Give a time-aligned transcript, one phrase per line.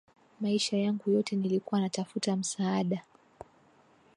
[0.41, 3.03] Maisha yangu yote nilikuwa natafuta msaada.